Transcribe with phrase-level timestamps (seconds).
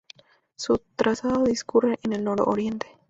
[0.57, 2.87] Su trazado discurre en el nororiente.